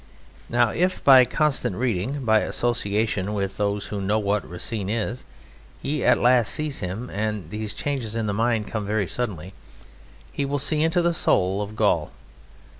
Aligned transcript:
Now, 0.49 0.69
if 0.69 1.03
by 1.03 1.25
constant 1.25 1.75
reading, 1.75 2.25
by 2.25 2.39
association 2.39 3.35
with 3.35 3.57
those 3.57 3.85
who 3.93 4.01
know 4.01 4.17
what 4.17 4.49
Racine 4.49 4.89
is, 4.89 5.25
he 5.79 6.03
at 6.03 6.17
last 6.17 6.51
sees 6.53 6.79
him 6.79 7.11
and 7.11 7.51
these 7.51 7.75
changes 7.75 8.15
in 8.15 8.25
the 8.25 8.33
mind 8.33 8.65
come 8.65 8.83
very 8.83 9.05
suddenly 9.05 9.53
he 10.31 10.43
will 10.43 10.57
see 10.57 10.81
into 10.81 11.03
the 11.03 11.13
soul 11.13 11.61
of 11.61 11.75
Gaul. 11.75 12.09